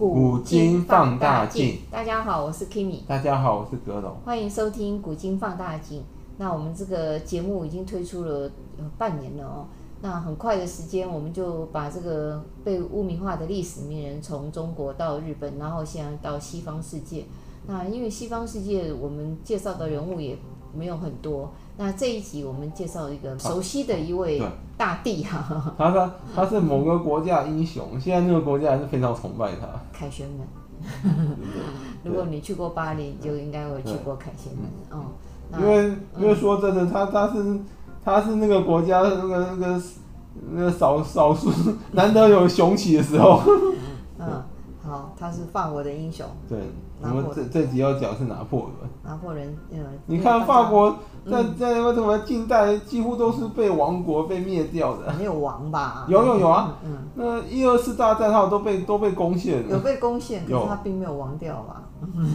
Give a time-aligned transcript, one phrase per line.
[0.00, 1.78] 古今放大镜。
[1.90, 3.00] 大家好，我是 Kimi。
[3.06, 4.16] 大家好，我是阁楼。
[4.24, 6.00] 欢迎收听《古今放大镜》。
[6.38, 8.50] 那我们这个节目已经推出了
[8.96, 9.66] 半年了哦。
[10.00, 17.26] 那很快的时间，我们就把这个被污名化的历史名人，从中国到日本，然后现在到西方世界。
[17.66, 20.34] 那因为西方世界我们介绍的人物也
[20.74, 21.52] 没有很多。
[21.82, 24.38] 那这一集我们介绍一个熟悉的一位
[24.76, 29.66] 大帝哈、啊，他他他是某个国家英雄，现在那个国家还是非常崇拜他。
[29.90, 30.46] 凯旋门，
[32.04, 35.06] 如果你去过巴黎，就应该会去过凯旋门哦。
[35.58, 37.58] 因为因为说真的，他他是
[38.04, 39.82] 他是那个国家那个那个
[40.50, 41.50] 那个少少数
[41.92, 43.40] 难得有雄起的时候。
[44.84, 44.90] 嗯。
[44.90, 46.26] 好，他是法国的英雄。
[46.48, 46.58] 对，
[47.02, 48.90] 我们这这集要讲是拿破仑。
[49.04, 49.78] 拿破仑，嗯。
[50.06, 50.96] 你看法国
[51.30, 55.12] 在在那个什么近代几乎都是被亡国被灭掉的。
[55.18, 56.06] 没有亡吧？
[56.08, 56.76] 有有有啊。
[56.84, 56.98] 嗯。
[57.14, 59.70] 那一二次大战他都被都被攻陷了。
[59.70, 61.82] 有被攻陷，可是他并没有亡掉吧？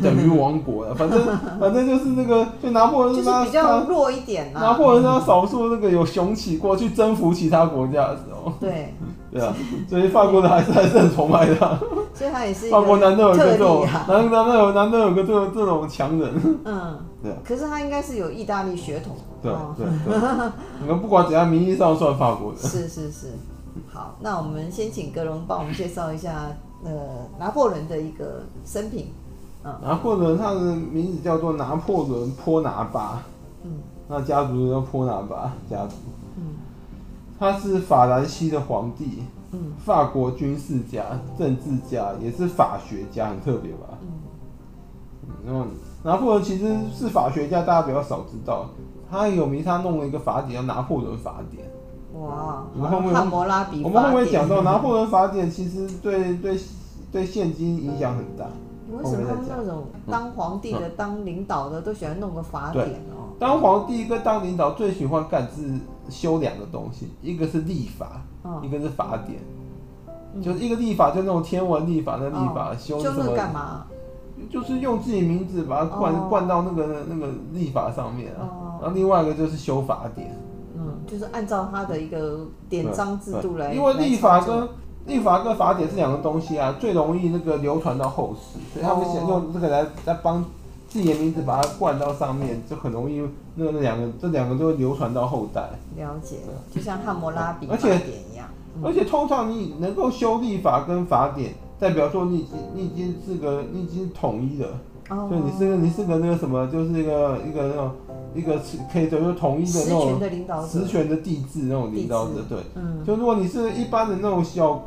[0.03, 1.19] 等于亡国了，反正
[1.59, 4.53] 反正就是那个，就拿破仑 是他比较弱一点。
[4.53, 8.53] 拿破仑是他少数那个有雄起过去征服其他国家的时候。
[8.59, 8.93] 对。
[9.35, 9.53] 对啊，
[9.89, 11.77] 所以法国人还是还是很崇拜他。
[12.13, 16.59] 所以他也是法国难得有个这种，难难得有难得有个这种这种强人。
[16.63, 17.33] 嗯，对。
[17.43, 19.17] 可是他应该是有意大利血统。
[19.41, 20.51] 对对对。
[20.79, 22.59] 你们不管怎样，名义上算法国人。
[22.63, 23.27] 是是是。
[23.91, 26.49] 好，那我们先请格隆帮我们介绍一下
[26.85, 26.91] 呃
[27.37, 29.07] 拿破仑的一个生平。
[29.81, 33.21] 拿破仑他的名字叫做拿破仑波拿巴。
[33.65, 33.71] 嗯。
[34.07, 35.95] 那家族叫波拿巴家族。
[36.37, 36.55] 嗯。
[37.37, 41.03] 他是法兰西的皇帝，嗯，法国军事家、
[41.37, 43.97] 政治家，也是法学家，很特别吧？
[45.45, 45.65] 嗯，然后
[46.03, 48.67] 拿破仑其实是法学家，大家比较少知道。
[49.09, 51.67] 他有名，他弄了一个法典叫《拿破仑法典》。
[52.19, 56.57] 哇，我们后面汉谟拉比，我们后面讲到拿破仑法典，其实对对
[57.11, 58.45] 对现今影响很大。
[58.97, 63.35] 为什么他们那种当皇帝的、嗯、当领导的都喜欢弄个法典哦？
[63.39, 69.39] 当皇帝跟当领导最喜欢干是修两个东西，一个是立法，哦、一个是法典。
[70.33, 73.33] 嗯、就是一个立法，就那种天文立法，的立法、哦、修什么？
[73.35, 73.85] 干嘛？
[74.49, 78.43] 就是用自己名字把它灌、哦、灌到那个那个立法上面啊。
[78.43, 80.35] 哦、然后另外一个就是修法典，
[80.75, 83.73] 嗯，就是按照他的一个典章制度来。
[83.73, 84.67] 因为立法跟
[85.05, 90.43] 历法跟法典是两个东西啊，最容易那个流传到后世，所以他们想用这个来来帮
[90.87, 93.21] 自己的名字把它冠到上面，就很容易
[93.55, 95.61] 那那两个这两个就会流传到后代。
[95.95, 98.47] 了解了，就像汉谟拉比法典一样。
[98.83, 104.67] 而且通常你能够修立法跟法典，代表说你已经你已经是个你已经统一了，
[105.09, 107.91] 就你是个你是个那个什么，就是一个一个那种。
[108.35, 108.59] 一个
[108.91, 114.81] 可以就是统一的那种实权的领导，实权的帝制那种领导者，对，嗯，就如果你是一般的那种小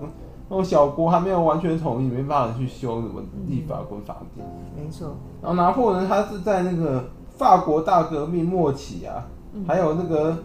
[0.50, 4.46] 那种小国，还没有完全统一，没办法去修什么立法跟法典。
[4.76, 5.16] 没错。
[5.40, 7.02] 然后拿破仑他是在那个
[7.38, 9.26] 法国大革命末期啊，
[9.66, 10.36] 还有那个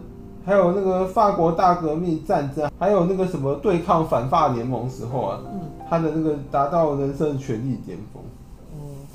[0.46, 5.40] 还有那个法国大革命战争，还有那个什么对抗反法联盟时候啊，
[5.90, 8.24] 他的那个达到人生权力巅峰。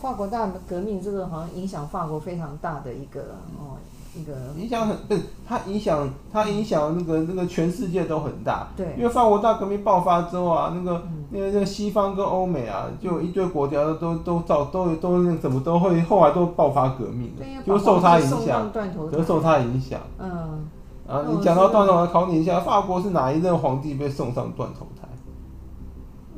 [0.00, 3.20] 法国大革命这个好像影响法国非常大的一个
[3.59, 3.75] 哦，
[4.14, 8.69] 一个影响很不是它影响它影响那个那个全世界都很大。
[8.76, 18.70] 对，因为法国大革命爆发之后啊，那个那个那个西方跟欧美啊，就一堆国家都都造都都那怎么都会后来都爆发革命的，就受它影响，
[19.10, 20.00] 就受它影响。
[20.19, 20.69] 嗯，
[21.09, 25.09] 啊，你讲到断头台，考你一下，法国是哪一任皇帝被送上断头台？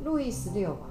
[0.03, 0.87] 路易十六吧。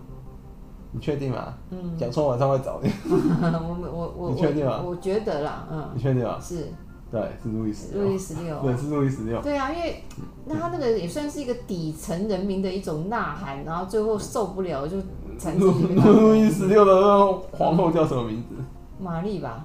[0.93, 1.55] 你确定吗？
[1.71, 2.91] 嗯，讲错晚上会找你。
[3.11, 4.83] 我我我你确定吗？
[4.84, 5.89] 我觉得啦，嗯。
[5.95, 6.37] 你确定吗？
[6.41, 6.69] 是。
[7.11, 8.05] 对，是路易十六。
[8.05, 8.61] 路易十六。
[8.61, 9.41] 对，是路易十六。
[9.43, 10.05] 对啊，因为
[10.47, 14.97] 那他那个也算是一个底层人民的一种呐喊，然后最后受不了就
[15.39, 15.97] 产生。
[15.97, 18.55] 路易十六的那个皇后叫什么名字？
[19.00, 19.65] 玛丽吧。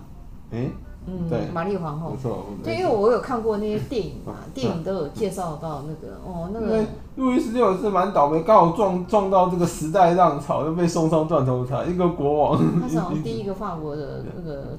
[0.51, 0.71] 诶。
[1.07, 2.11] 嗯，对，玛丽皇后。
[2.11, 2.45] 没错。
[2.63, 6.83] 对，因为我有看过那些电影嘛，电影都有介绍到那个哦，那个
[7.15, 11.85] 路易十六是蛮倒霉，刚好撞撞到这个时代浪潮，就被送上断头台。
[11.85, 14.77] 一个国王，他是好像 第一个法国的那个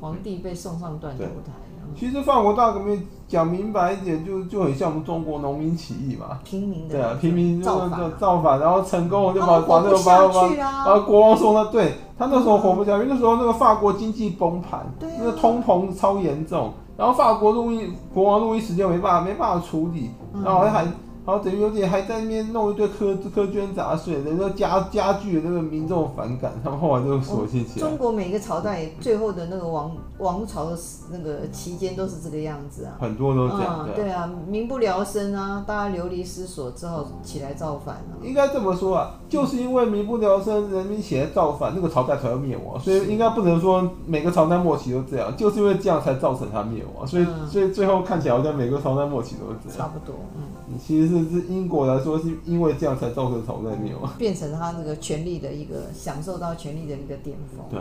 [0.00, 1.52] 皇帝被送上断头台。
[1.96, 11.94] 其实法国大革命讲明白一点，就就很像我们中国农民起义嘛，平民的对啊，平民就就造反，然后成功就把把那个把把把国王送到对。
[12.18, 14.84] 他那时候活不下去，那时候那个法国经济崩盘，
[15.18, 20.10] 那个通膨超严重，然后法国路易国王路易时间没办法没办法处理，
[20.44, 20.82] 然后还好
[21.30, 27.86] 然后等于有点还在那边弄一堆苛苛捐杂税，等于说加加剧了那个民众反感，他们后来就索性起来。
[27.86, 30.76] 中国每个朝代最后的那个王王朝的
[31.12, 33.86] 那个期间都是这个样子啊，很多都这样。
[33.86, 38.18] 嗯、对啊，民不聊生啊，大家流离失所之后起来造反啊。
[38.20, 42.80] 应该这么说啊，就是因为民不聊生，人民起来造反，那个朝代才会灭亡。
[42.80, 47.06] 所以应该不能说每个朝代末期都这样，就是因为这样才造成它灭亡。
[47.06, 49.78] 所以、嗯、所以最后看起来好像每个朝代末期都是这样。
[49.78, 50.42] 差不多，嗯。
[50.80, 57.64] 其实是是英国来说，是因为这样才造成朝代没有， 变成他那个权力的一个享受到权力的一个巅峰。
[57.70, 57.80] 对，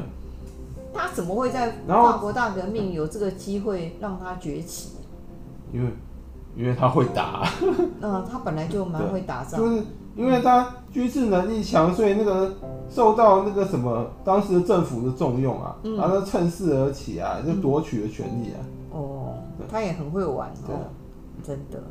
[0.94, 4.90] 他怎么会在法国大革命有这个机会让他崛起？
[5.72, 5.92] 因为
[6.58, 7.48] 因为他会打。
[8.02, 9.60] 嗯，他本来就蛮会打仗。
[9.60, 9.84] 就是
[10.16, 12.52] 因为他军事能力强，所以那个
[12.90, 18.60] 受到那个什么当时的政府的重用啊，嗯、然后趁势而起啊，就夺取了权力啊。
[18.92, 19.34] 嗯、哦，
[19.70, 20.76] 他也很会玩哦，对
[21.46, 21.82] 真的。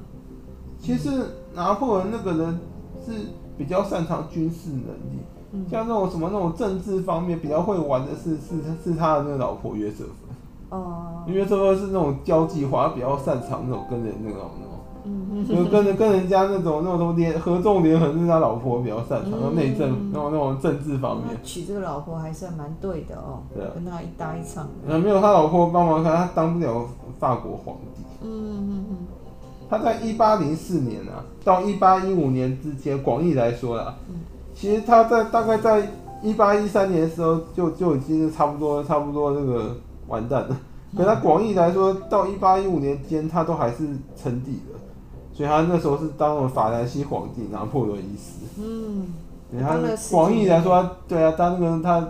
[0.80, 1.10] 其实
[1.54, 2.60] 拿破仑那个人
[3.04, 3.12] 是
[3.56, 5.19] 比较擅长军事能力，
[5.52, 10.78] 嗯、像那种什么那种政治方面比较会玩的是是是他的那个老婆约瑟芬。
[10.78, 11.25] 哦。
[11.26, 21.36] 约瑟芬是那种交际花，比较擅长那种跟人那种那种，嗯、就跟着跟人家那种那种什么联合纵连横，是他老婆比较擅长，然后内政那种那种政治方面。
[21.42, 23.42] 娶这个老婆还算蛮对的哦。
[23.54, 23.70] 对啊。
[23.75, 24.69] 跟他一搭一唱。
[24.86, 26.86] 嗯，没有他老婆帮忙他，他当不了
[27.19, 28.02] 法国皇帝。
[28.22, 28.96] 嗯嗯嗯。
[29.70, 33.94] 他在一八零四年啊，到一八一五年之间，广义来说啦，
[34.54, 35.86] 其实他在大概在
[36.22, 39.76] 一八一三年的时候就就已经是差不多差不多那个
[40.06, 40.56] 完蛋了。
[40.96, 43.86] 可他广义来说，到一八一五年间，他都还是
[44.16, 44.78] 称帝的，
[45.34, 48.40] 所以他那时候是当了法兰西皇帝拿破仑一世。
[48.58, 49.12] 嗯，
[49.60, 49.78] 他
[50.10, 52.08] 广义来说，对啊，当那个他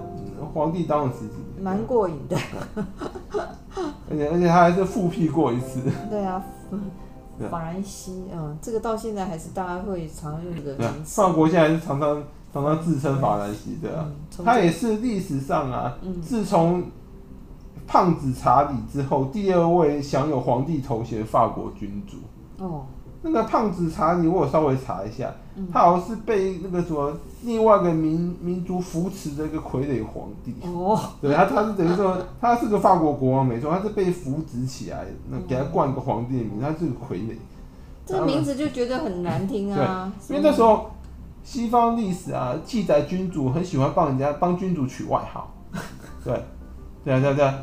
[0.54, 2.36] 皇帝当了十几年，蛮过瘾的。
[4.10, 5.80] 而且而且他还是复辟过一次。
[6.08, 6.40] 对啊。
[7.50, 11.20] 法兰西，嗯，这个到现在还是大家会常用的名词。
[11.22, 14.10] 法国现在还是常常常常自称法兰西的，
[14.44, 16.84] 他也是历史上啊，自从
[17.86, 22.16] 胖子查理之后，第二位享有皇帝头衔的法国君主。
[22.64, 22.86] 哦。
[23.20, 25.32] 那个胖子查你，我有稍微查一下，
[25.72, 27.12] 他好像是被那个什么
[27.42, 30.54] 另外一个民民族扶持的一个傀儡皇帝。
[30.62, 37.34] 哦，对，他他是等于说他是个法国国王没错，他是被扶植起来，那给他冠个皇帝的名，他是个傀儡。
[38.06, 40.12] 这个名字就觉得很难听啊。
[40.28, 40.88] 对，因为那时候
[41.42, 45.52] 西方历史啊记载君主很喜欢帮人家帮君主取外号。
[46.24, 46.40] 对，
[47.04, 47.54] 对啊对啊对啊，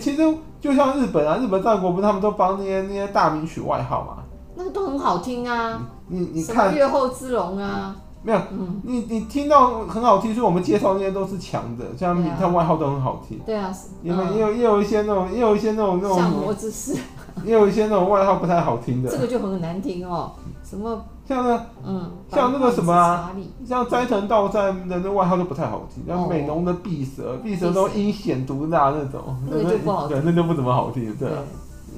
[0.00, 4.23] 其实就像日本啊，日本战国不是他们都帮那些那些大名取外号嘛。
[4.56, 6.74] 那个都很好听啊，你你看。
[6.74, 8.40] 月后之龙啊，没有，
[8.84, 13.38] 你你听到很好听，所以我们介绍那些都是强的，像他外号都很好听。
[13.44, 16.96] 对啊，因为也有也有一些那种，也有一些那种那种像魔之士，
[17.44, 19.10] 也有一些那种外号不太好听的。
[19.10, 23.32] 这个就很难听哦，什么像那嗯，像那个什么啊，
[23.66, 27.70] 像斋藤道三的那外号就不太好听，像美浓的碧蛇，碧蛇。
[27.72, 31.28] 都阴险毒辣那种，那就不好听，那就不怎么好听，对，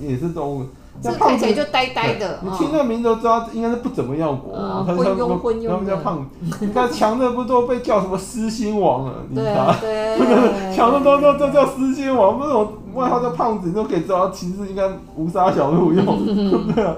[0.01, 0.67] 也是动物。
[1.03, 4.87] 这看起来就呆呆的，你听那个名字都知道应该是不怎么样国王。
[4.87, 6.57] 他昏庸昏庸，他们叫胖子。
[6.65, 9.13] 你看强的不都被叫什么狮心王了？
[9.29, 16.05] 你看，强的都都都叫狮心王，那种外号叫胖子，你都可以知道其实应该无杀小路用，
[16.75, 16.95] 对啊，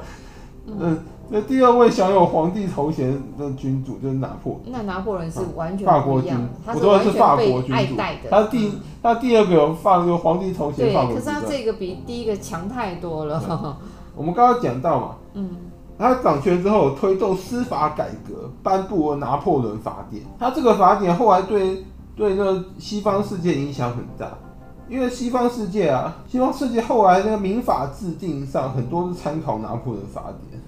[0.67, 0.99] 嗯。
[1.31, 4.59] 那第二位享有皇帝头衔的君主就是拿破。
[4.67, 6.31] 那拿破仑是完全法国君，
[6.65, 8.31] 他是完全被爱戴的。
[8.31, 8.73] 他第
[9.03, 10.87] 他第二个有发个皇帝头衔。
[10.87, 13.77] 对，可是他这个比第一个强太多了。
[14.17, 15.51] 我们刚刚讲到嘛，嗯，
[15.99, 20.23] 他掌权之后推动司法改革，颁布了拿破仑法典。
[20.39, 21.85] 他这个法典后来对
[22.17, 24.27] 对那个西方世界影响很大，
[24.89, 30.61] 因为西方世界啊，西方世界后来那个民法制定上很多是参考拿破仑法典。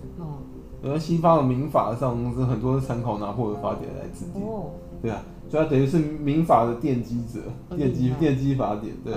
[0.83, 4.71] 而西方的民法上是很多是参考拿破仑法典来制定，哦、
[5.03, 7.41] 对啊，所以它等于是民法的奠基者，
[7.77, 9.13] 奠基奠基法典，对。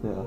[0.00, 0.22] 对啊。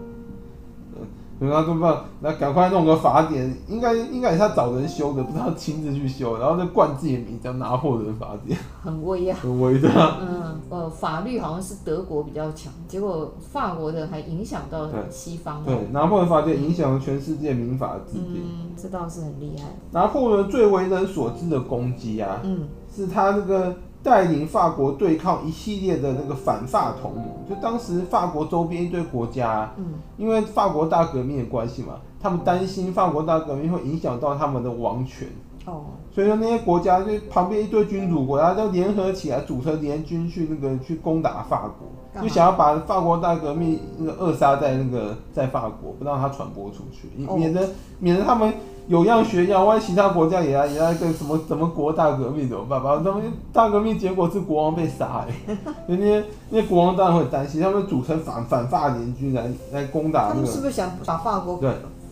[1.39, 1.87] 所以他说不，
[2.19, 9.89] 那赶快弄个法典，应该应该也是他找人修的，不是他亲自去修，然后再冠自己的名叫拿破仑法典，很威啊， 很威的。
[10.21, 15.63] 嗯，呃，法律好像是德国比较强，结果法国的还影响到西方。
[15.63, 19.65] 对，拿破仑法典影响了全世界民法的制定，嗯，这倒是很厉害。
[19.91, 23.73] 拿破仑最为人所知的功绩啊，嗯，是他那个。
[24.01, 35.27] 带领法国对抗一系列的那个反法同盟，就当时法国周边一堆国家，嗯，因为法国大革命的关系嘛，他们担心法国大革命会影响到他们的王权，
[35.65, 48.53] 哦，所以说那些国家就旁边一堆君主国家都联合起来组成联军去那个去攻打法国，就想要把法国大革命那个扼杀在那个在法国，不让它传播出去，免得免得他们。
[48.89, 52.81] 有样学样，万一其他国家也来也来个什么什么国大革命怎么办？
[52.81, 55.55] 吧他们大革命结果是国王被杀， 哎，
[55.87, 60.33] 人家那国王当然会担心，他们组成反反法联军来来攻打那个。
[60.33, 61.61] 他们是不是想把法国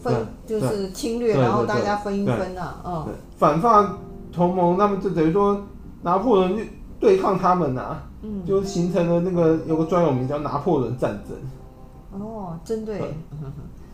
[0.03, 2.75] 分就是侵略，然后大家分一分啊？
[2.86, 3.07] 嗯，
[3.38, 3.98] 反法
[4.31, 5.60] 同盟，那么就等于说
[6.03, 6.63] 拿破仑就
[7.00, 12.22] 对抗他们啊，嗯，就形成了那个有个专有名叫拿破仑战争。
[12.22, 13.01] 哦，针对。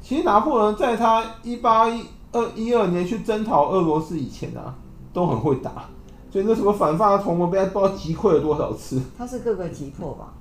[0.01, 4.75] 其实拿破仑在他一八一二一二年去征讨俄罗斯以前啊，
[5.13, 5.85] 都很会打，
[6.29, 8.99] 所以那什么反法同盟被他不知道击溃了多少次。
[9.17, 10.33] 他是各个击破吧？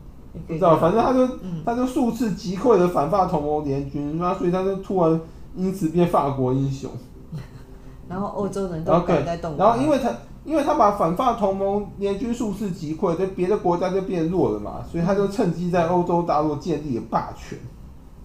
[0.46, 5.20] 不知道，反正他就、嗯、他就数次击溃了反法同盟联军，那所以他就突然
[5.54, 6.90] 因此变法国英雄。
[8.08, 9.56] 然后欧洲人都跟在动。
[9.58, 10.10] 然后因为他
[10.44, 17.58] 因为他把反法同盟联军数次击溃，在别的国家就变弱了嘛，所以他就趁机在欧洲大陆建立了霸权。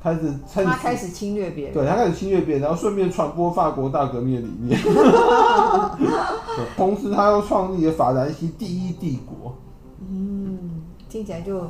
[0.01, 4.79] 开始，他开始侵略别人，对他开始侵略别人，然后顺便传播法国大革命的理念。
[6.77, 9.53] 同时，他又创立了法兰西第一帝国。
[10.07, 11.69] 嗯，听起来就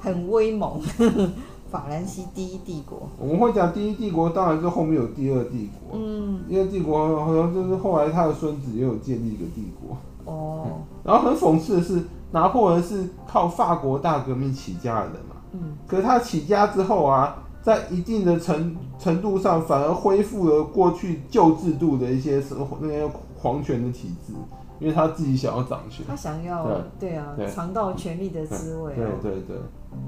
[0.00, 0.80] 很威猛。
[1.70, 5.98] 法兰西第一帝国，我们会讲第一帝国，当然是后面有第二帝国。
[5.98, 9.96] 嗯，第二帝国好像就是后来他的孙子也有建立一个帝国。
[10.24, 10.72] 哦、嗯，
[11.04, 15.36] 然后很讽刺的是，拿破仑是靠法国大革命起家的人嘛。
[15.52, 17.36] 嗯，可是他起家之后啊。
[17.62, 24.32] 在一定的程程度上，反而恢复了过去旧制度的一些什么那些皇权的体制，
[24.78, 26.64] 因为他自己想要掌权，他想要
[26.98, 29.56] 对，对啊，尝到权力的滋味，对对对，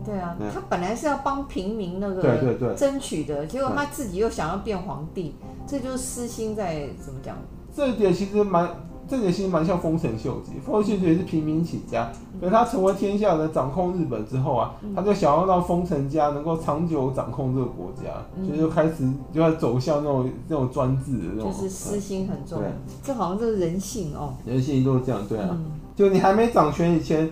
[0.05, 0.19] 对。
[0.19, 5.35] 啊，他本来是要帮平民那个争取的，结果他自己又想要变皇帝，
[5.67, 7.37] 这就是私心在怎么讲？
[7.75, 8.69] 这一点其实蛮。
[9.11, 22.63] 这点其实蛮像丰臣秀吉，丰臣秀吉也是平民起家，可是他成为天下的掌控日本之后啊，他就想要让丰臣家能够长久掌控这个国家，所以就开始就要走向那种那种专制的那种，就是私心很重，
[23.03, 25.59] 这好像就是人性哦，人性都是这样，对啊，
[25.97, 27.29] 就你还没掌权以前，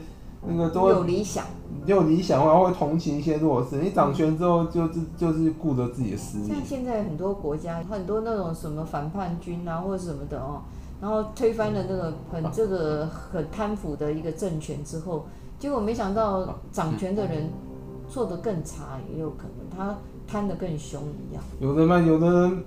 [0.48, 1.44] 那个都有理想，
[1.86, 6.48] 有理想的话会同情一些弱势，你掌权之后就是就是顾着自己的私利。
[6.48, 10.62] 像现在很多国家，很多那种什么反叛军啊或者什么的哦。
[11.00, 15.26] 然后推翻了那个很这个很贪腐的一个政权之后，
[15.58, 17.50] 结果没想到掌权的人
[18.08, 21.42] 做得更差，也有可能他贪得更凶一样。
[21.60, 22.64] 有的嘛，有的人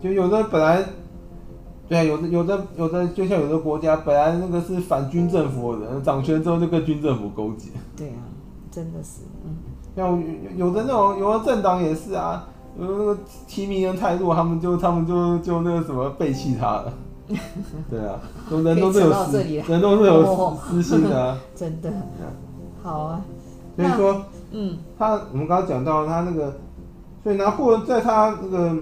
[0.00, 0.84] 就有的本来，
[1.88, 7.70] 对啊，有的有的有的，就像有的国家本来那个是反军政府的人，掌权之后就跟军政府勾结。
[7.96, 8.22] 对啊，
[8.70, 9.56] 真的是，嗯。
[9.96, 10.22] 像
[10.56, 13.18] 有的那种有的政党也是啊，有的那个
[13.48, 16.92] 提名人太弱，他们就他们就就那个什么背弃他了。
[17.90, 18.20] 对啊，
[18.50, 21.90] 人都是有私，人都是有私心的啊， 真的。
[22.82, 23.20] 好啊，
[23.76, 24.22] 所以说，
[24.52, 26.54] 嗯，他我们刚刚讲到他那个，
[27.22, 28.74] 所以拿破仑在他那个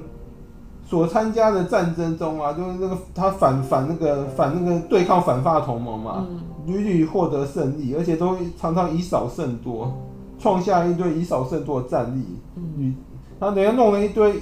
[0.87, 6.27] 所参加的战争中啊，就是那个他反反那个反那个对抗反法同盟嘛，
[6.67, 9.93] 屡屡获得胜利，而且都常常以少胜多，
[10.39, 12.25] 创下一堆以少胜多的战例。
[12.57, 12.95] 嗯，
[13.41, 14.41] 他等下弄了一堆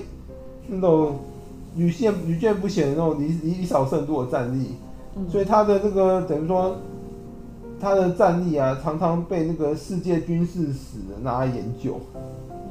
[0.68, 1.16] 那种。
[1.76, 4.76] 屡见屡见不鲜的那种以以少胜多的战力，
[5.16, 6.76] 嗯、所以他的这个等于说，
[7.80, 12.00] 他的战力啊，常常被那个世界军事史拿来研究，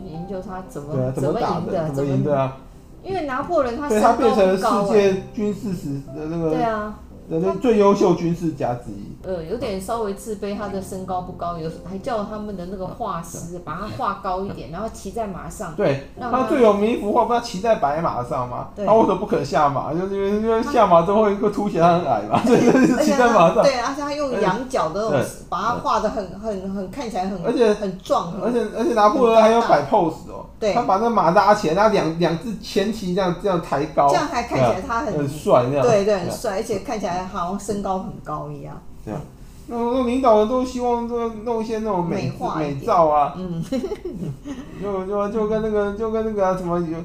[0.05, 2.57] 研究他怎么对啊，怎么打的，怎么赢的啊？
[3.03, 6.99] 因为拿破仑他对他变成了世界军事史的那个对啊。
[7.29, 9.14] 人类最优秀军事家之一。
[9.25, 15.73] 呃，有点稍微自卑，他的身高不高，有还叫他们的那个画师把他画高一点，然后骑在马上。
[15.75, 18.69] 对，他最有名一幅画，不是骑在白马上吗？
[18.75, 19.93] 他为什么不肯下马？
[19.93, 23.63] 就是因为因为下马之后会凸显他很矮嘛，所以就是骑在马上。
[23.63, 30.45] 对，而且他用羊角的那种，把他画的很很很看起来很，而且很壮，而且而且拿破仑还要摆 pose 哦。
[30.59, 35.85] 对，他把那马拉起来，他两两只前蹄这样这样抬高，这样还看起来他很很帅那样。
[35.85, 38.75] 对对，很帅，而且看起来好像身高很高一样。
[39.05, 39.21] 对啊，
[39.67, 43.63] 那那领导人都希望这弄一些那种美美照啊，嗯，
[44.81, 46.97] 就就就跟那个就跟那个什么有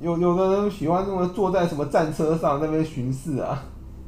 [0.00, 3.64] 有有的人喜欢那么坐在什么战车上那边巡视啊，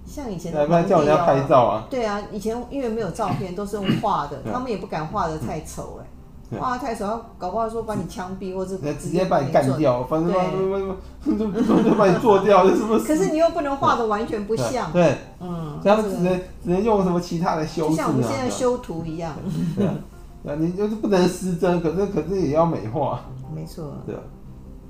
[0.07, 1.87] 像以前来不叫人家拍照啊？
[1.91, 6.07] 对啊，以前因为没有照片，都是用画的，他们也不敢画的太丑哎。
[6.59, 10.33] 哇，太少，搞不好说把你枪毙，或者直接把你干掉，反正
[11.25, 13.05] 就就就把你做掉，是不是？
[13.07, 19.35] 可是你又不能画的完全不像，对，嗯，这样只能只能用什么其他的修饰，就像我们现在修图一样，
[19.77, 19.87] 对。
[20.43, 23.21] 啊，你就是不能失真，可是可是也要美化，
[23.55, 24.23] 没错，对啊，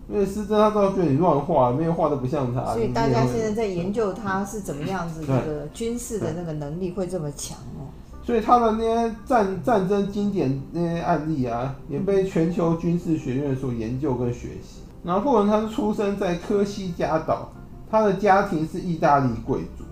[0.08, 7.90] 因为失真他都要觉得你乱画，没有画的不像他，所以大家现在在研究他是怎么样子，这个军事的那个能力会这么强哦。
[8.30, 14.82] 所以他的那些战战争经典那些案例啊，也被全球军事学院所研究跟学习。
[15.02, 17.48] 拿破仑他是出生在科西嘉岛，
[17.90, 19.82] 他的家庭是意大利贵族。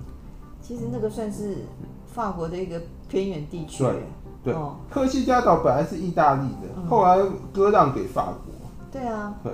[0.62, 1.64] 其实那个算是
[2.07, 3.83] 法国的一个偏远地区。
[3.83, 4.04] 对
[4.45, 4.54] 对，
[4.88, 7.18] 科西嘉岛本来是意大利的，嗯、后来
[7.52, 8.54] 割让给法国。
[8.92, 9.35] 对啊。
[9.42, 9.52] 对。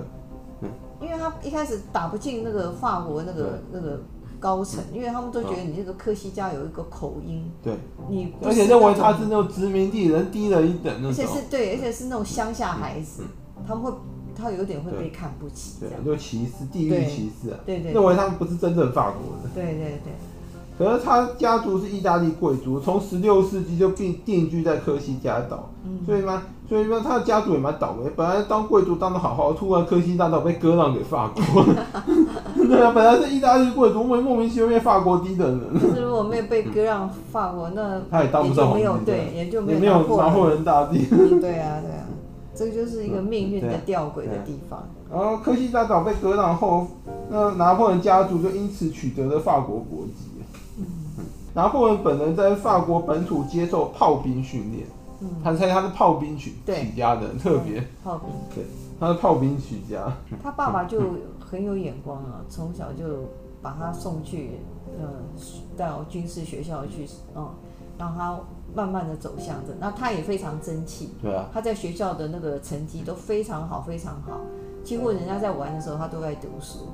[1.01, 3.99] 因为他一开始打不进那个法国那个那个
[4.45, 7.51] 高层，因为他们都觉得你这个科西嘉有一个口音。
[7.63, 7.73] 对。
[8.07, 11.09] 你而且认为他是那种殖民地人低了一等那种。
[11.09, 13.23] 而且是对，而且是那种乡下孩子，
[13.67, 13.91] 他们会
[14.35, 15.79] 他有点会被看不起。
[15.79, 17.57] 对，就歧视，地域歧视啊。
[17.65, 17.91] 对对。
[17.91, 19.51] 认为他们不是真正法国人。
[19.55, 20.13] 对对对。
[20.77, 28.11] 可是他家族是意大利贵族，从十六世纪就定定居在科西嘉岛，嗯、所以嘛，所以嘛，他的家族也蛮倒霉。
[28.13, 31.63] 本来当贵族当的好好，突然科西嘉岛被割让给法国。
[32.67, 35.79] 对啊，本来是意大利贵族，莫莫名其妙变法国低等人。
[35.79, 38.83] 是如果没有被割让法国，那他也当不上皇帝。
[38.83, 41.05] 没有对，也就没有拿破仑大帝。
[41.39, 42.05] 对啊，对啊，
[42.55, 44.87] 这个就是一个命运的吊诡的地方。
[45.11, 46.87] 然后科西嘉岛被割让后，
[47.29, 50.31] 那拿破仑家族就因此取得了法国国籍。
[51.53, 54.85] 拿破仑本人在法国本土接受炮兵训练，
[55.21, 58.65] 嗯，他猜他是炮兵起起家的，特别炮兵，对，
[58.99, 60.11] 他是炮兵起家。
[60.43, 60.99] 他爸爸就
[61.45, 63.29] 很有眼光啊，从小就
[63.61, 64.59] 把他送去，
[64.99, 65.07] 呃，
[65.77, 67.47] 到军事学校去，嗯，
[67.97, 68.39] 让他
[68.73, 69.75] 慢慢的走向的。
[69.79, 74.41] 那他也非常争气，对啊，他在学校的那个成绩都非常好，非常好，
[74.83, 76.87] 几乎人家在玩的时候，他都在读书。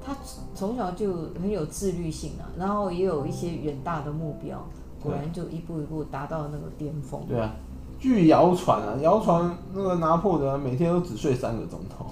[0.00, 0.16] 他
[0.54, 4.58] 从小就很有自律性啊，然后也有一些远大的目标，
[5.02, 7.20] 果然就一步一步达到那个巅峰。
[7.28, 7.52] 对啊，
[7.98, 12.06] 据谣传啊，谣传那个拿破仑每天都只睡三个钟头，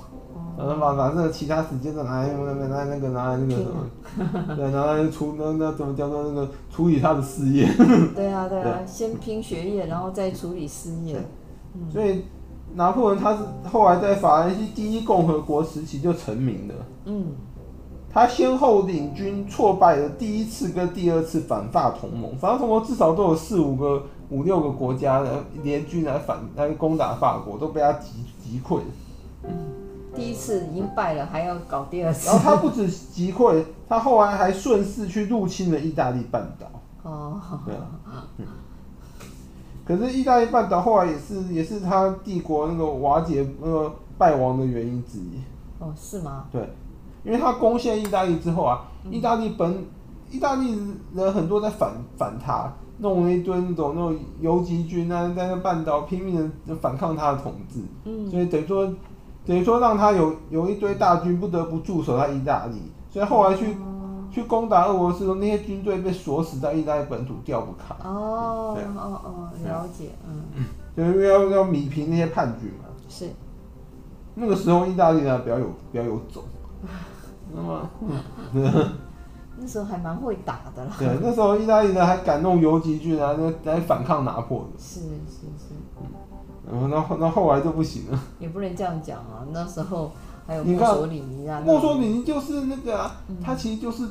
[0.59, 7.69] 然后把把这个其他时间都拿来那个拿来那个拿来那个什么， 对，拿来处那那怎么叫做那个处理他的事业。
[8.15, 11.17] 对啊对啊，先拼学业，然后再处理事业。
[11.91, 12.25] 所以
[12.75, 16.75] 拿破仑他是后来在法兰西第一共和国时期就成名了。
[17.05, 17.27] 嗯。
[18.09, 28.81] 他先后领军挫败了第一次跟第二次反法同盟，反法同盟至少都有四五个、五六个国家的联军来反来攻打法国，都被他击击溃。
[29.45, 29.51] 嗯，
[30.17, 32.27] 第一次已经败了，还要搞第二次。
[32.29, 36.67] 然后他不止击溃，他后来还顺势去入侵了意大利半岛。
[37.03, 38.47] 哦，对啊，嗯。
[39.85, 45.41] 可是意大利半岛后来也是也是他帝国那个瓦解那个败亡的原因之一。
[45.79, 46.47] 哦，是吗？
[46.51, 46.69] 对。
[47.25, 49.85] 因为他攻陷意大利之后啊，意大利本
[50.31, 50.79] 意大利
[51.15, 58.89] 人很多在反反他，弄了一堆那种那种游击军啊，在那半岛拼命的反抗他的统治，嗯，所以等于说
[59.47, 63.77] 等于说让他有有一堆大军不得不驻守在意大利，所以后来去
[64.31, 67.95] 去攻打俄罗斯的那些军队被锁死在意大利本土调不开。
[68.05, 70.65] 哦哦哦，了解，嗯，
[70.97, 72.89] 就是要要米平那些叛军嘛。
[73.09, 73.31] 是。
[74.35, 76.43] 那个时候意大利呢比较有比较有种。
[77.55, 77.89] 那么，
[79.57, 80.93] 那时候还蛮会打的啦。
[80.99, 84.71] 对，那时候意大利人还敢弄游击军啊，来反抗拿破仑。
[84.77, 85.75] 是是是。
[86.71, 88.21] 然后那后那后来就不行了。
[88.41, 90.13] 也不能这样讲啊，那时候
[90.47, 91.63] 还有墨索里尼啊。
[91.65, 94.05] 墨索里尼就是那个啊，他其实就是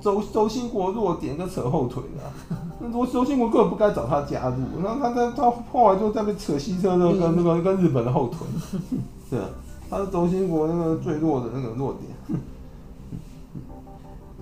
[0.00, 2.30] 轴轴心国弱点跟扯后腿的、啊。
[2.80, 8.38] 那轴轴心国根本不该找他加入，然后他他他后来就在被扯西车的跟那个跟日本的后腿。
[9.30, 9.46] 对啊，
[9.90, 12.40] 他是轴心国那个最弱的那个弱点。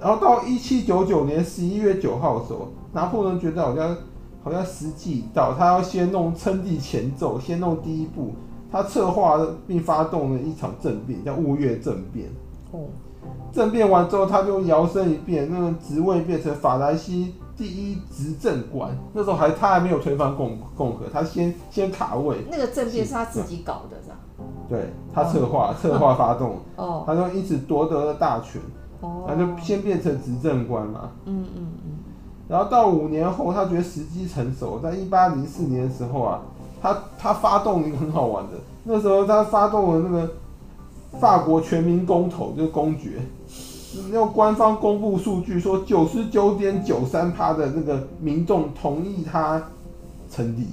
[0.01, 3.97] 然后到一七九九年十一月九号的时候，拿破仑觉得好像
[4.45, 8.33] 好像时机已到，他要先弄称帝前奏，先弄第一步。
[8.71, 12.29] 他策划并发动了一场政变，叫雾月政变。
[12.73, 12.81] 哦，
[13.53, 18.91] 政变完之后，他就摇身一变，那个职位变成法兰西第一执政官。
[19.13, 22.37] 那时候还他还没有推翻共共和，他先先卡位。
[22.51, 24.17] 那个政变是他自己搞的，是吧？
[24.69, 28.61] 对，他策划 策划发动，哦，他就因此夺得了大权。
[29.29, 31.11] 他就先变成执政官嘛。
[31.27, 31.93] 嗯嗯嗯。
[32.47, 36.41] 然后到五年后，他觉得时机成熟，在一八零四年的时候啊，
[36.83, 38.51] 他他发动一个很好玩的，
[38.85, 40.31] 那时候他发动了那个
[41.19, 43.23] 法国全民公投，就是公决，
[44.13, 49.63] 用官方公布数据说九十九点九三趴的那个民众同意他
[50.31, 50.67] 成立。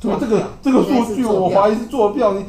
[0.00, 2.44] 什么这个这个数据我怀疑是作票，你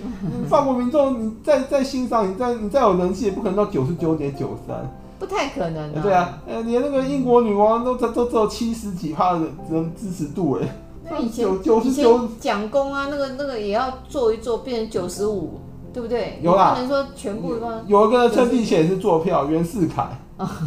[0.47, 4.89] 法国民众你再再欣赏，你再你再有人气也不可能到九十九点九三。
[5.19, 6.01] 不太可能、啊。
[6.01, 10.67] 对啊，呃，连那个英国女王都都都只有七十几趴的人支持度哎。
[11.09, 15.59] 那以前九十九蒋公啊，那个那个也要做一做，变成九十五，
[15.93, 16.39] 对不对？
[16.41, 16.73] 有啦。
[16.73, 17.53] 不能说全部
[17.87, 20.07] 有，有一个称帝前是做票，袁世凯。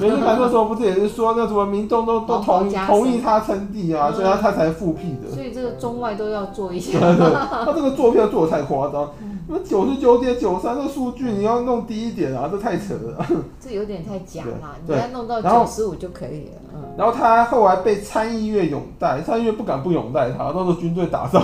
[0.01, 5.31] 袁世凯那时候不是也是说那什么民众都 都同意同意他称帝啊，所以他他才复辟的。
[5.35, 6.99] 所以这个中外都要做一下。
[7.01, 9.11] 他这个做票做的太夸张。
[9.51, 13.27] 那九十九点九三的数据你要弄低一点啊，这太扯了。
[13.59, 16.61] 这有点太假了，你要弄到九十五就可以了。
[16.75, 16.83] 嗯。
[16.99, 21.43] 然后他后来被参议院拥戴，参议院不敢不拥戴他，到时候军队打仗，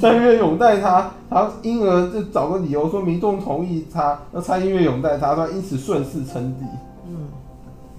[0.00, 6.64] 参议院拥戴他，他因而就找个理由说民众同意他，那参议院拥戴他，他因此顺势称帝。
[7.06, 7.28] 嗯。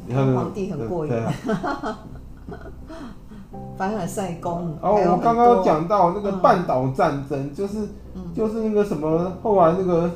[0.08, 1.12] 你看皇帝很过瘾。
[1.12, 1.22] 对。
[3.78, 4.76] 凡尔赛宫。
[4.82, 7.80] 然后我刚刚讲到那个半岛战争，嗯、就是、
[8.16, 10.12] 嗯、就是那个什么，后来那个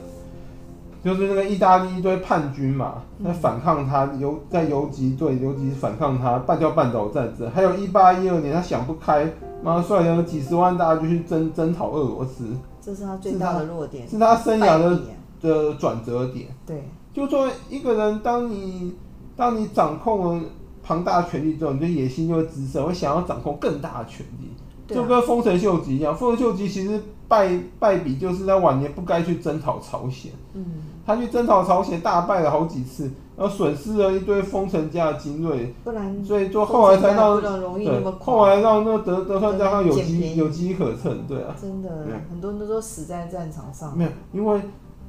[1.03, 7.49] 就是那个意大利一堆叛军嘛，在反抗他游在游击队游击反抗他，半叫半岛战争。
[7.51, 9.31] 还有一八一二年，他想不开，
[9.63, 12.45] 妈率领几十万大军去征征讨俄罗斯，
[12.81, 14.99] 这是他最大的弱点，是他，生涯的
[15.41, 16.47] 的转折点。
[16.65, 18.93] 对，就说一个人，当你
[19.35, 20.43] 当你掌控了。
[20.81, 24.58] 庞大的权力之后，你的野心就会滋生，会想要掌控更大的权力，啊、
[24.95, 26.15] 就跟丰臣秀吉一样。
[26.15, 30.65] 丰臣秀吉其实败败笔就是在晚年不该去征讨朝鲜，嗯，
[31.05, 41.89] 他去征讨朝鲜大败了好几次，然后损失了一堆丰臣家的精锐，不然，所以就后来才让对，后来让那个德德川家康有机有机可乘，对啊，真的，
[42.29, 44.61] 很多人都说死在战场上，没有，因为。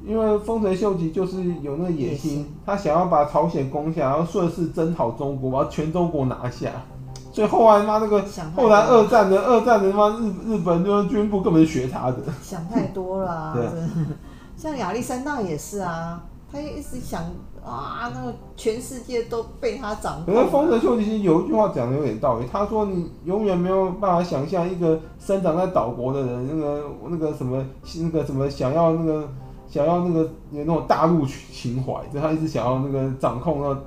[0.02, 6.70] 因为丰臣秀吉就是有那个野心，他想要把朝鲜攻下，然后顺势征讨中国，把全中国拿下。
[7.32, 8.24] 所以后来妈那个，
[8.56, 12.18] 后来二战的二战的妈日日本就是军部根本学他的。
[12.42, 13.64] 想太多了、啊， 对。
[14.56, 17.22] 像亚历山大也是啊，他一直想
[17.64, 20.34] 啊，那个全世界都被他掌控。
[20.34, 27.64] 可是丰臣秀吉其实有一句话讲的有点道理，他说你永远没有办法想象一个生长在岛国的人，那个那个什么
[28.00, 29.28] 那个什么想要那个。
[29.72, 33.78] 想要那个有那种大陆情怀，就他一直想要那个掌控那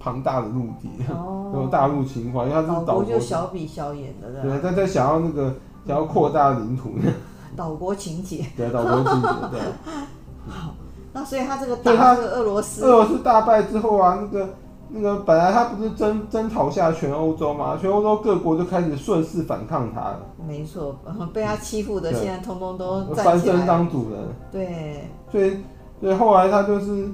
[0.00, 5.54] 庞大的陆地，哦、 那种大陆情怀，因为他是岛国，就小比小眼的，对，他在想要那个
[5.86, 6.90] 想要扩大领土，
[7.54, 9.60] 岛国情节， 对，岛国情节，对。
[10.48, 10.74] 好，
[11.12, 14.48] 那所以他这个打这个俄罗斯，俄罗斯大败之后啊，那个。
[14.92, 20.20] 那个本来他不是征征讨下全欧洲嘛，全欧洲各国就开始顺势反抗他了。
[20.44, 20.98] 没错，
[21.32, 24.20] 被他欺负的现在通通都翻身当主人。
[24.50, 25.58] 对，所以
[26.00, 27.08] 所以后来他就是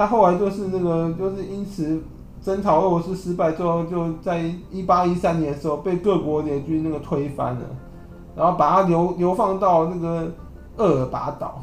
[0.00, 2.02] 他后来就是那个就是因此
[2.42, 7.60] 征讨俄罗斯失败之后，就在一八一三年的时候被各国联军那个推翻了，
[8.34, 10.32] 然后把他流流放到那个
[10.78, 11.60] 厄尔巴岛。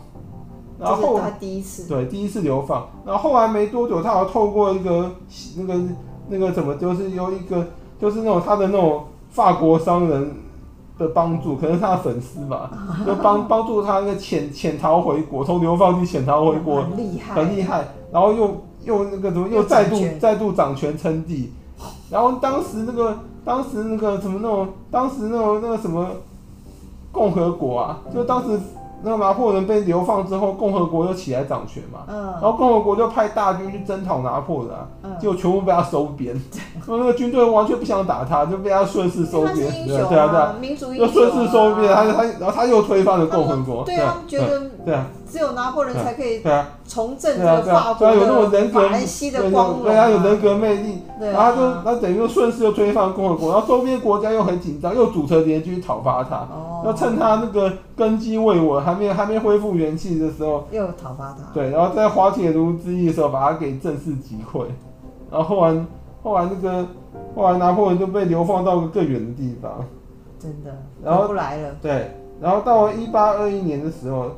[0.80, 5.10] 然后，后他第一次对第一次流放，然后后来没多久，他好像透过一个
[5.58, 5.74] 那个
[6.28, 7.66] 那个怎么，就是有一个
[8.00, 10.32] 就是那种他的那种法国商人
[11.00, 12.70] 的帮助，可能是他的粉丝吧，
[13.04, 17.84] 就帮帮助他那个潜潜逃回国，从流放地潜逃回国，很厉害，很厉害。
[18.12, 21.52] 然后又又那个怎么又再度再度掌权称帝，
[22.10, 26.08] 然后当时那个当时那个什么那种当时那种那个什么
[27.12, 28.60] 共和国啊，就当时。
[29.04, 36.36] 那个拿破仑被流放之后，共和国又起来掌权嘛，嗯、然后共和国就派大军去征讨拿破仑，嗯、结果全部被他收编，
[36.88, 45.06] 那、嗯、个军队完全不想打他，就被他顺势收编，对啊对啊，民族英雄啊，就顺势收编，他他然后他又推翻了共和国，对啊，觉得对啊。
[45.30, 46.42] 只有拿破仑才可以
[46.88, 56.48] 重振这个法国的法兰西的光荣，对他有人格魅力，然后就那等于说顺势又推翻共和国，然后周边国家又很紧张，又组成联军去讨伐他，
[56.86, 61.54] 要趁他那个根基未稳，还没还没恢复元气的时候，又讨伐他。
[61.54, 64.66] 对，然后在滑铁卢之役的时候把他给正式击溃，
[65.30, 65.86] 然后后来
[66.24, 66.88] 后来那个
[67.36, 69.86] 后来拿破仑就被流放到个更远的地方，
[70.40, 70.72] 真的，
[71.04, 71.76] 然后不来了。
[71.82, 72.12] 对。
[72.40, 74.30] 然后到了一八二一年的时候，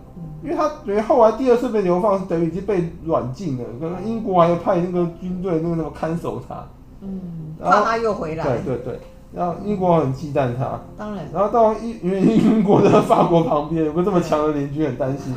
[0.43, 6.67] 因为他等于后来第二次被流放是等于已经被软禁了，可能英国还要派那个军队那个什么看守他，
[7.01, 8.99] 嗯，然后怕他又回来，对对对，
[9.33, 15.33] 然后英国很忌惮他，当然，然后到一因为英国的法国旁边有个这么强的邻居很担心，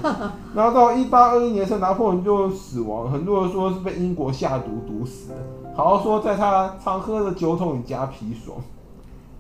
[0.55, 5.35] 然后到一八二一年的时拿破仑就死亡，很多人说是被英国下毒毒死的，
[5.75, 8.57] 好像说在他常喝的酒桶里加砒霜。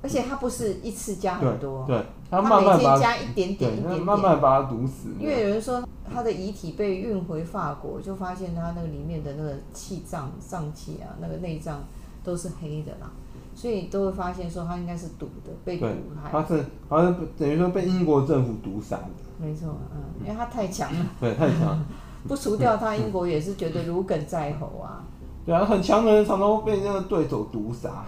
[0.04, 5.10] 而且他不是一次加很多，对，对他，慢慢他每天加一点点，一点点，慢慢把它毒死。
[5.20, 11.84] 因为有人说他的遗体被运回法国，就发现他那个里面的那个气脏、脏器啊，那个内脏
[12.24, 13.10] 都是黑的啦，
[13.54, 15.86] 所以都会发现说他应该是毒的，被毒
[16.22, 16.30] 害。
[16.32, 19.10] 他是好像等于说被英国政府毒杀的。
[19.38, 21.06] 没错，嗯，因为他太强了。
[21.20, 21.78] 对，太强。
[22.26, 25.04] 不除掉他，英国也是觉得如鲠在喉啊。
[25.44, 28.06] 对啊，很强的人常常会被那个对手毒杀，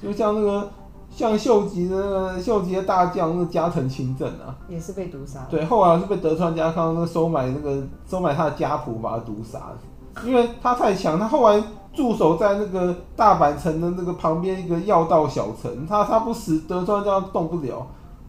[0.00, 0.70] 就像那个。
[1.14, 5.46] 像秀吉的那个秀吉的大将那个加藤清正啊，也是被毒杀。
[5.48, 11.62] 对，后来是被德川家康那个收买那个收买他的家仆把他毒杀的，因为他太强，他后来
[11.94, 17.86] 驻守在那个大阪城的那个旁边一个要道小城，他他不死德川家动不了，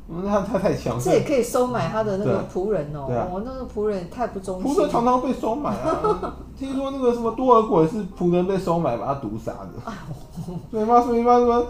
[0.07, 3.07] 嗯，他他太强，这也可以收买他的那个仆人哦。
[3.43, 4.71] 那个仆人太不忠心。
[4.71, 9.91] 仆人常常被收买啊， 听说那个什么多尔衮是仆人被收买，把他毒杀的。
[10.69, 11.65] 所以嘛，所以嘛，什么？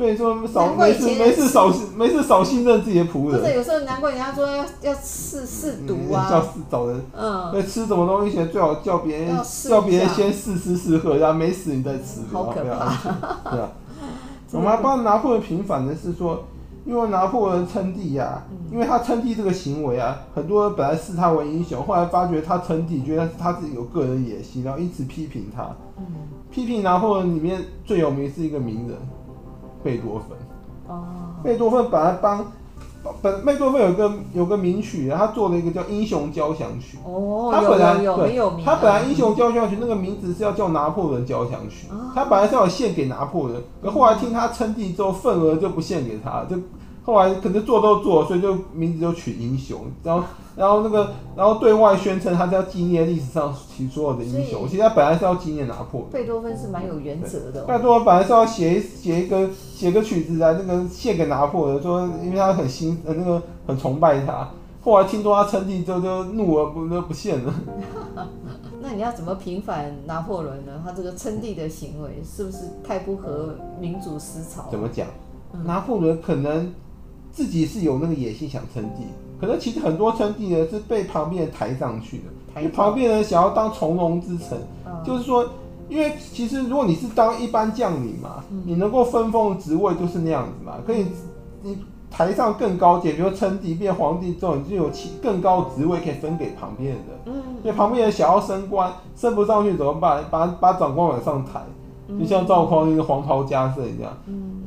[0.00, 3.38] 所以说少没事没事少没事少信任自己的仆人。
[3.38, 6.98] 或者有时候难怪人家说要要试试毒啊，要试找人。
[7.14, 7.52] 嗯。
[7.52, 9.36] 对，吃什么东西前最好叫别人
[9.68, 12.22] 叫别人先试吃试喝，然后没死你再吃。
[12.32, 13.50] 好可怕。
[13.50, 13.68] 对啊。
[14.52, 16.44] 我们还帮拿破仑平反的是说，
[16.86, 25.68] 因为拿破仑称帝呀，因为他称帝这个行为啊，很多人本来视他为英雄，后来发觉他称帝，觉得他自己有个人野心，然后因此批评他。
[26.50, 28.96] 批评拿破仑里面最有名是一个名人，
[29.82, 30.36] 贝多芬。
[30.88, 31.04] 哦。
[31.42, 32.46] 贝多芬本来帮。
[33.22, 36.98] 本贝多芬有个有个名曲，他做了一个叫《英雄交响曲》。
[37.10, 38.62] 哦，他本来有名。
[38.62, 46.56] 他本来《英雄交响曲》那个名字是要叫拿破仑交响曲，他本来是要献给拿破仑，可后来听他称帝之后，份额就不献给他，就。
[47.02, 50.22] 后来可能做都做，所以就名字就取英雄，然后
[50.54, 56.12] 然后那个然后对外宣称他是要纪念历史上其所有的英雄，其实他本来是要纪念拿破仑。
[56.12, 57.64] 贝多芬是蛮有原则的。
[57.64, 64.50] 贝多芬本来是要写写一个写个曲子来那个献给拿破仑，说因为他很心呃那个很崇拜他，
[64.82, 67.54] 后来听说他称帝之后就怒而不就不献了。
[68.82, 70.82] 那你要怎么平反拿破仑呢？
[70.84, 74.68] 他这个称帝的行为是不是太不合民主思潮？
[74.70, 75.06] 怎么讲？
[75.64, 76.70] 拿破仑可能。
[77.32, 79.04] 自己是有那个野心想称帝，
[79.40, 84.58] 可是其实很多称帝呢是被旁边人抬上去的，因为旁边人想要当从龙之臣，
[85.04, 85.48] 就是说，
[85.88, 91.06] 因为其实如果你是当一般将领嘛，你能够分封的职位就是那样子嘛，可以
[91.62, 91.78] 你
[92.10, 96.98] 抬上更高阶，比如称帝变皇帝之后，你就有其更高的职位可以分给旁边人。
[97.06, 100.24] 的，所以旁边人想要升官升不上去怎么办？
[100.28, 101.60] 把把长官往上抬，
[102.18, 104.12] 就像赵匡胤黄袍加身一样。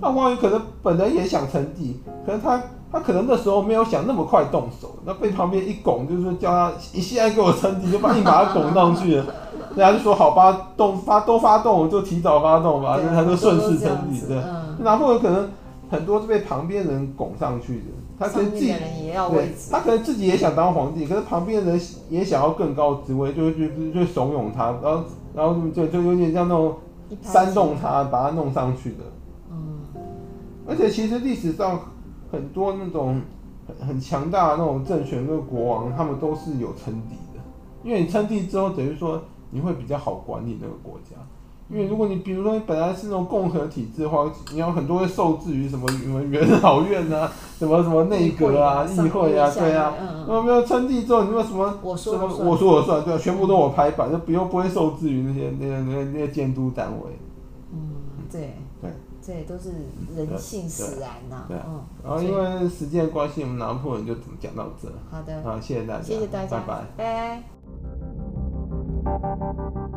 [0.02, 9.26] 赵匡胤可能本来也想称帝，可是他他可能那时候没有想那么快动手，那被旁边一拱，就是说叫他你现在给我称帝，就把你把他拱上去了。
[9.76, 14.22] 人家就说好吧，动发都发动，就提早发动吧，他就顺势称帝。
[14.28, 14.38] 对，
[14.80, 15.50] 拿破仑可能
[15.90, 17.86] 很多是被旁边人拱上去的，
[18.20, 19.32] 他可能自己也要
[19.72, 25.04] 他可能自己也想当皇帝，可是旁边人也想要更高职位，就就就就怂恿他，然后
[25.34, 26.76] 然后就就有点像那种
[27.22, 29.04] 煽动他，把他弄上去的。
[30.66, 31.80] 而且其实历史上
[32.32, 33.22] 很多那种
[33.68, 37.44] 很很强大的那种政权跟国王，他们都是有称帝的。
[37.84, 39.22] 因为你称帝之后，等于说
[39.52, 41.18] 你会比较好管理那个国家。
[41.74, 49.94] 因为如果你比如说你本来是那种共和体制的话，你有很多会受制于什么什么元老院啊， 什么什么内阁啊、议会啊，对啊。
[50.28, 57.18] 那么没有称帝之后，你说什么什么我说我算，对，全部都我拍板，就不用不会受制于那些那些那些那些监督单位。
[57.74, 57.80] 嗯，
[58.32, 58.54] 对。
[58.82, 58.92] 对。
[59.26, 59.70] 这都是
[60.18, 61.46] 人性使然呐。
[61.48, 61.82] 对，嗯。
[62.04, 64.90] 然后因为时间关系，我们拿破仑就讲到这。
[65.10, 65.42] 好的。
[65.42, 66.04] 好，谢谢大家。
[66.04, 66.50] 谢谢大家。
[66.50, 66.84] 拜拜。
[66.98, 67.42] 拜
[69.06, 69.93] 拜。